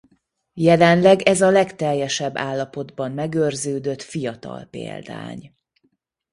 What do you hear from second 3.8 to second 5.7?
fiatal példány.